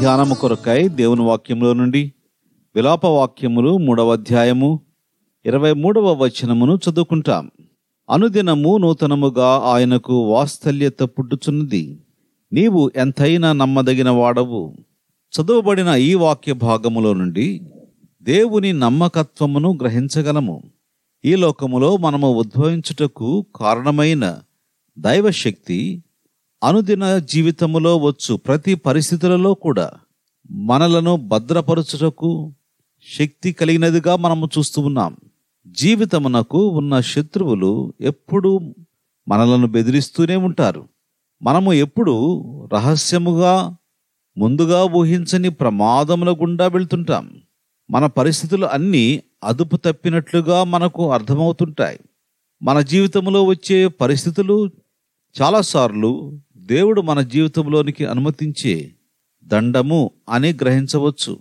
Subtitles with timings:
[0.00, 2.12] ధ్యానము కొరకై దేవుని వాక్యములో నుండి
[2.74, 4.80] విలాప వాక్యములు మూడవ అధ్యాయము
[5.46, 7.50] ఇరవై మూడవ వచనమును చదువుకుంటాం.
[8.10, 11.98] అనుదినము నూతనముగా ఆయనకు వాత్సల్యత పుట్టుచున్నది.
[12.52, 14.76] నీవు ఎంతైనా నమ్మదగిన వాడవు.
[15.32, 17.60] చదువబడిన ఈ వాక్య భాగములో నుండి
[18.22, 20.62] దేవుని నమ్మకత్వమును గ్రహించగలము.
[21.24, 24.38] ఈ లోకములో మనము ఉద్భవించుటకు కారణమైన
[24.98, 26.02] దైవశక్తి
[26.66, 29.90] అనుదిన జీవితములో వచ్చు ప్రతి పరిస్థితులలో కూడా
[30.50, 32.52] మనలను భద్రపరచుటకు
[33.18, 35.16] శక్తి కలిగినదిగా మనము చూస్తూ ఉన్నాం.
[35.66, 38.60] జీవితమునకు ఉన్న శత్రువులు ఎప్పుడూ
[39.28, 40.88] మనలను బెదిరిస్తూనే ఉంటారు.
[41.42, 42.14] మనము ఎప్పుడు
[42.72, 43.76] రహస్యముగా
[44.38, 47.30] ముందుగా ఊహించని ప్రమాదముల గుండా వెళ్తుంటాం.
[47.90, 52.00] మన పరిస్థితులు అన్నీ అదుపు తప్పినట్లుగా మనకు అర్థమవుతుంటాయి.
[52.62, 54.70] మన జీవితంలో వచ్చే పరిస్థితులు
[55.42, 58.94] చాలాసార్లు దేవుడు మన జీవితంలోనికి అనుమతించే
[59.44, 61.38] దండము అని గ్రహించవచ్చు.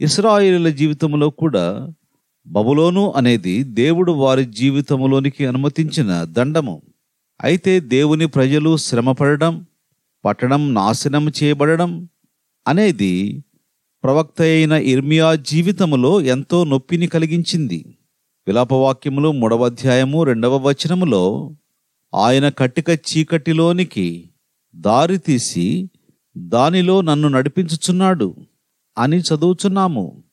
[0.00, 1.92] ఇస్రాయేలుల జీవితంలో కూడా
[2.46, 6.82] బబులోను అనేది దేవుడు వారి జీవితంలోనికి అనుమతించిన దండము.
[7.42, 9.66] అయితే దేవుని ప్రజలు శ్రమపడడం
[10.24, 12.08] పట్టణం నాశనం చేయబడడం
[12.68, 13.44] అనేది
[14.04, 17.98] ప్రవక్త అయిన ఇర్మియా జీవితములో ఎంతో నొప్పిని కలిగించింది.
[18.46, 21.52] విలాపవాక్యములు మూడవ అధ్యాయము రెండవ వచనములో
[22.14, 24.30] ఆయన కట్టిక చీకటిలోనికి
[24.74, 25.90] దారి తీసి
[26.36, 28.34] దానిలో నన్ను నడిపించుచున్నాడు
[28.98, 30.24] అని చదువుచున్నాము.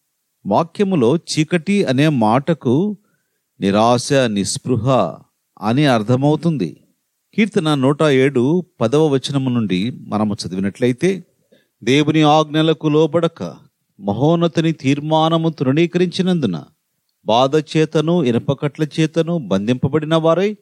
[0.45, 2.97] వాక్యములో చీకటి అనే మాటకు
[3.59, 5.17] నిరాశ నిస్పృహ
[5.61, 6.77] అని అర్థమవుతుంది.
[7.35, 11.23] కీర్తన నూట ఏడు పదవ వచనము నుండి మనము చదివినట్లయితే
[11.83, 13.43] దేవుని ఆజ్ఞలకు లోబడక
[13.99, 16.63] మహోన్నతిని తీర్మానము తృణీకరించినందున
[17.25, 20.57] బాధ చేతను ఇనపకట్ల చేతను బంధింపబడిన వారై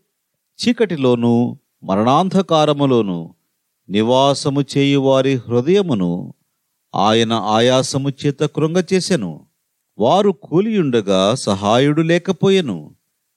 [0.60, 3.36] చీకటిలోనూ మరణాంధకారములోనూ
[3.90, 6.34] నివాసము చేయు వారి హృదయమును
[6.96, 9.46] ఆయన ఆయాసము చేత కృంగచేసెను
[9.98, 12.96] వారు కూలియుండగా సహాయుడు లేకపోయెను.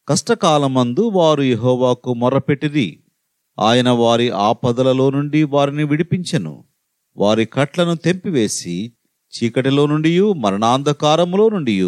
[0.09, 3.01] కష్టకాలమందు వారు యహోవాకు మొరపెట్టిరి.
[3.61, 6.65] ఆయన వారి ఆపదలలో నుండి వారిని విడిపించెను.
[7.17, 8.93] వారి కట్లను తెంపివేసి
[9.33, 11.83] చీకటిలో నుండి మరణాంధకారములో నుండి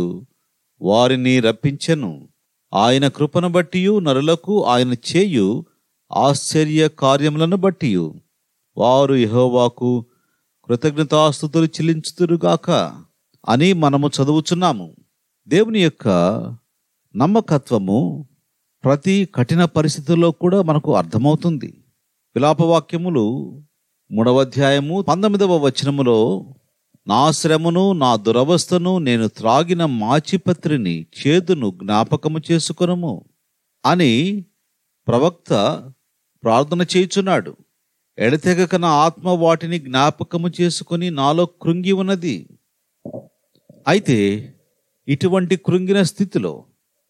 [0.82, 2.28] వారిని రప్పించెను.
[2.74, 5.64] ఆయన కృపను బట్టియు నరులకు ఆయన చేయు
[6.12, 8.23] ఆశ్చర్య కార్యములను బట్టియు.
[8.76, 10.06] వారు యహోవాకు
[10.64, 12.70] కృతజ్ఞతాస్థుతులు చెల్లించుతురుగాక
[13.48, 14.96] అని మనము చదువుచున్నాము.
[15.48, 16.08] దేవుని యొక్క
[17.16, 18.28] నమ్మకత్వము
[18.84, 21.84] ప్రతి కఠిన పరిస్థితుల్లో కూడా మనకు అర్థమవుతుంది.
[22.36, 23.24] విలాపవాక్యములు
[24.12, 26.54] మూడవ అధ్యాయము పంతొమ్మిదవ వచనములో
[27.06, 33.24] నా శ్రమను నా దురవస్థను నేను త్రాగిన మాచిపత్రిని చేదును జ్ఞాపకము చేసుకునము
[33.86, 34.44] అని
[35.08, 35.50] ప్రవక్త
[36.44, 37.56] ప్రార్థన చేయుచున్నాడు.
[38.18, 42.48] ఎడతెగక నా ఆత్మ వాటిని జ్ఞాపకము చేసుకుని నాలో కృంగి ఉన్నది.
[43.88, 44.18] అయితే
[45.08, 46.64] ఇటువంటి కృంగిన స్థితిలో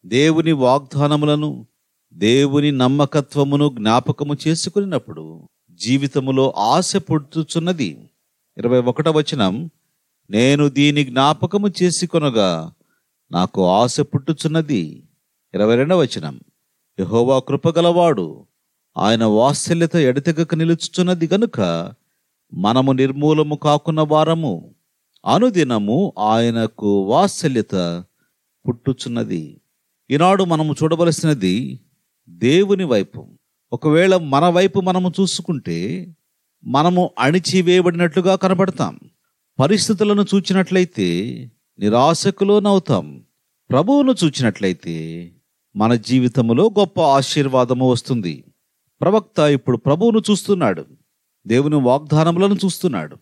[0.06, 1.66] దేవుని వాగ్దానములను
[2.14, 8.10] దేవుని నమ్మకత్వమును జ్ఞాపకము చేసుకున్నప్పుడు జీవితములో ఆశ పుట్టుచున్నది
[8.58, 9.70] ఇరవై ఒకట వచనం
[10.30, 12.72] నేను దీని జ్ఞాపకము చేసుకొనగా
[13.32, 15.08] నాకు ఆశ పుట్టుచున్నది.
[15.54, 16.40] ఇరవై రెండవ వచనం
[17.00, 18.46] యహోవా కృపగలవాడు
[18.96, 21.60] ఆయన వాత్సల్యత ఎడతెగక నిలుచుచున్నది గనుక
[22.54, 24.74] మనము నిర్మూలము కాకున్న వారము.
[25.26, 28.04] అనుదినము ఆయనకు వాత్సల్యత
[28.68, 29.60] పుట్టుచున్నది.
[30.10, 31.80] ఈనాడు మనము చూడవలసినది
[32.28, 33.26] దేవుని వైపు.
[33.72, 36.08] ఒకవేళ మన వైపు మనము చూసుకుంటే
[36.64, 38.98] మనము అణిచివేయబడినట్లుగా కనబడతాం
[39.58, 41.06] పరిస్థితులను చూచినట్లయితే
[41.78, 43.24] నిరాశకులోనవుతాం
[43.70, 45.30] ప్రభువును చూచినట్లయితే
[45.76, 48.44] మన జీవితంలో గొప్ప ఆశీర్వాదము వస్తుంది.
[49.00, 50.84] ప్రవక్త ఇప్పుడు ప్రభువును చూస్తున్నాడు.
[51.46, 53.16] దేవుని వాగ్దానములను చూస్తున్నాడు.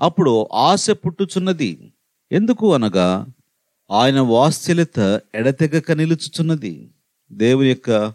[0.00, 1.92] అప్పుడు ఆశ పుట్టుచున్నది.
[2.32, 3.26] ఎందుకు అనగా
[3.90, 6.90] ఆయన వాత్సల్యత ఎడతెగక నిలుచుచున్నది.
[7.32, 8.08] దేవుని యొక్క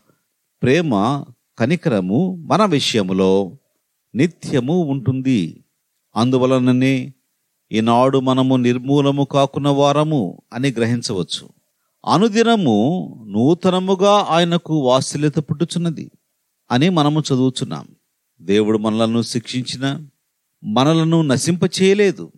[0.62, 1.24] ప్రేమ
[1.60, 3.52] కనికరము మన విషయములో
[4.16, 5.64] నిత్యము ఉంటుంది.
[6.16, 7.14] అందువలననే
[7.72, 11.50] ఈనాడు మనము నిర్మూలము కాకున్న వారము అని గ్రహించవచ్చు.
[12.14, 16.12] అనుదినము నూతనముగా ఆయనకు వాత్సల్యత పుట్టుచున్నది.
[16.72, 17.88] అని మనము చదువుచున్నాం.
[18.42, 20.08] దేవుడు మనలను శిక్షించిన
[20.64, 22.32] మనలను నశింపచేయలేదు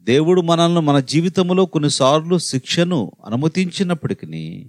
[0.00, 4.66] దేవుడు మనల్ని మన జీవితంలో కొన్నిసార్లు శిక్షను అనుమతించినప్పటికీ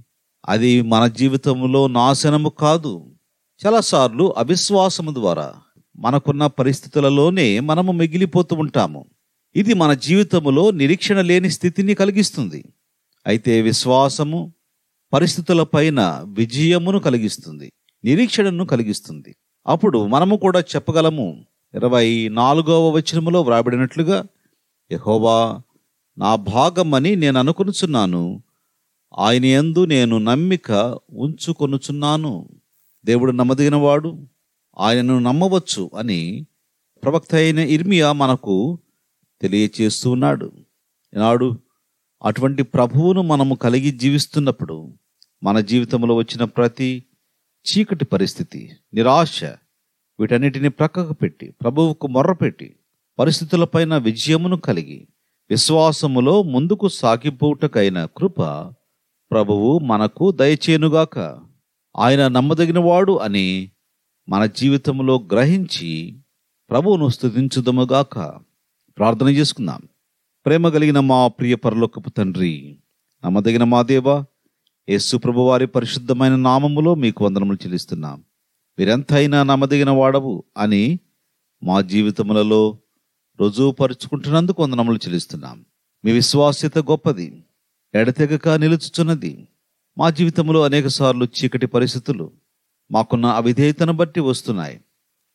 [0.50, 3.12] అది మన జీవితంలో నాశనము కాదు.
[3.66, 5.54] చాలాసార్లు అవిశ్వాసము ద్వారా
[5.96, 9.06] మనకున్న పరిస్థితులలోనే మనము మిగిలిపోతూ ఉంటాము.
[9.56, 12.66] ఇది మన జీవితములో నిరీక్షణ లేని స్థితిని కలిగిస్తుంది.
[13.28, 14.54] అయితే విశ్వాసము
[15.14, 17.72] పరిస్థితులపైన విజయమును కలిగిస్తుంది.
[18.04, 19.36] నిరీక్షణను కలిగిస్తుంది.
[19.68, 21.46] అప్పుడు మనము కూడా చెప్పగలము
[21.76, 24.26] ఇరవై నాలుగవ వచనములో వ్రాబడినట్లుగా
[24.92, 25.62] యహోవా
[26.18, 28.44] నా భాగమని నేను అనుకొనుచున్నాను.
[29.20, 30.72] ఆయన యందు నేను నమ్మిక
[31.12, 32.50] ఉంచుకొనుచున్నాను.
[33.06, 34.28] దేవుడు నమ్మదగినవాడు
[34.80, 36.46] ఆయనను నమ్మవచ్చు అని
[37.04, 38.80] ప్రవక్త అయిన ఇర్మియా మనకు
[39.42, 40.52] తెలియచేస్తూ ఉన్నాడు.
[41.16, 41.58] ఈనాడు
[42.24, 44.94] అటువంటి ప్రభువును మనము కలిగి జీవిస్తున్నప్పుడు
[45.44, 47.04] మన జీవితంలో వచ్చిన ప్రతి
[47.66, 49.44] చీకటి పరిస్థితి నిరాశ
[50.20, 52.76] వీటన్నిటిని ప్రక్కకు పెట్టి ప్రభువుకు మొర్రపెట్టి
[53.20, 55.08] పరిస్థితులపైన విజయమును కలిగి
[55.50, 58.42] విశ్వాసములో ముందుకు సాగిపోవుటకైన కృప
[59.32, 61.40] ప్రభువు మనకు దయచేనుగాక.
[61.98, 63.72] ఆయన నమ్మదగినవాడు అని
[64.30, 66.20] మన జీవితంలో గ్రహించి
[66.70, 68.20] ప్రభువును స్థుతించుదముగాక
[68.98, 69.82] ప్రార్థన చేసుకుందాం.
[70.46, 72.80] ప్రేమ కలిగిన మా ప్రియ పరలోకపు తండ్రి
[73.26, 74.26] నమ్మదగిన మా దేవా
[74.92, 78.24] యేసుప్రభు వారి పరిశుద్ధమైన నామములో మీకు వందనములు చెల్లిస్తున్నాం.
[78.80, 81.00] మీరెంతైనా నమ్మదగిన వాడవు అని
[81.64, 82.78] మా జీవితములలో
[83.40, 85.66] రుజువుపరుచుకుంటున్నందుకు వందనములు చెల్లిస్తున్నాం.
[86.06, 87.44] మీ విశ్వాస్యత గొప్పది.
[87.96, 89.48] ఎడతెగక నిలుచుచున్నది.
[89.98, 92.32] మా జీవితంలో అనేకసార్లు చీకటి పరిస్థితులు
[92.92, 94.82] మాకున్న అవిధేయతను బట్టి వస్తున్నాయి.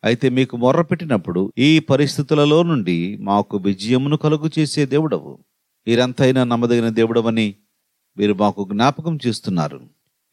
[0.04, 5.38] అయితే మీకు మొర్ర పెట్టినప్పుడు ఈ పరిస్థితులలో నుండి మాకు విజయమును కలుగు చేసే దేవుడవు.
[5.88, 7.54] మీరంతైనా నమ్మదగిన దేవుడవని
[8.18, 9.80] మీరు మాకు జ్ఞాపకం చేస్తున్నారు.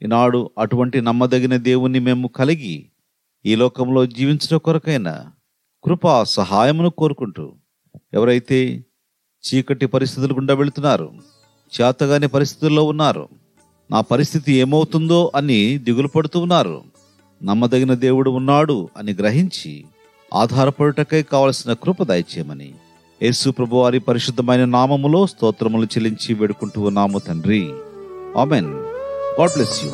[0.01, 2.89] ఈనాడు అటువంటి నమ్మదగిన దేవుణ్ణి మేము కలిగి
[3.45, 5.31] ఈ లోకంలో జీవించడం కొరకైనా
[5.83, 7.53] కృపా సహాయమును కోరుకుంటూ
[8.13, 8.85] ఎవరైతే
[9.43, 11.11] చీకటి పరిస్థితులు గుండా వెళుతున్నారు
[11.73, 13.29] చేతగాని పరిస్థితుల్లో ఉన్నారు
[13.91, 16.83] నా పరిస్థితి ఏమవుతుందో అని దిగులు పడుతూ ఉన్నారు
[17.43, 19.85] నమ్మదగిన దేవుడు ఉన్నాడు అని గ్రహించి
[20.33, 22.69] ఆధారపడుటకై కావలసిన కృప దయచేయమని
[23.21, 27.69] యేసు ప్రభు వారి పరిశుద్ధమైన నామములో స్తోత్రములు చెల్లించి వేడుకుంటూ ఉన్నాము తండ్రి.
[28.37, 28.73] ఆమెన్.
[29.39, 29.91] God bless you.